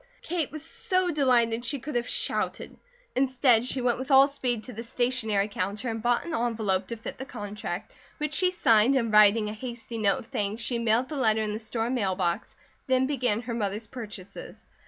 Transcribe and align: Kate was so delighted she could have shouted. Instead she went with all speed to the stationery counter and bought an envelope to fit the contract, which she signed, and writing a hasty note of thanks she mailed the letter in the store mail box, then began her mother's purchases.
Kate 0.23 0.49
was 0.51 0.65
so 0.65 1.11
delighted 1.11 1.63
she 1.63 1.77
could 1.77 1.93
have 1.93 2.09
shouted. 2.09 2.75
Instead 3.15 3.63
she 3.63 3.81
went 3.81 3.99
with 3.99 4.09
all 4.09 4.27
speed 4.27 4.63
to 4.63 4.73
the 4.73 4.81
stationery 4.81 5.47
counter 5.47 5.89
and 5.89 6.01
bought 6.01 6.25
an 6.25 6.33
envelope 6.33 6.87
to 6.87 6.95
fit 6.97 7.19
the 7.19 7.23
contract, 7.25 7.93
which 8.17 8.33
she 8.33 8.49
signed, 8.49 8.95
and 8.95 9.13
writing 9.13 9.47
a 9.47 9.53
hasty 9.53 9.99
note 9.99 10.17
of 10.17 10.25
thanks 10.25 10.63
she 10.63 10.79
mailed 10.79 11.07
the 11.07 11.15
letter 11.15 11.43
in 11.43 11.53
the 11.53 11.59
store 11.59 11.91
mail 11.91 12.15
box, 12.15 12.55
then 12.87 13.05
began 13.05 13.41
her 13.41 13.53
mother's 13.53 13.85
purchases. 13.85 14.65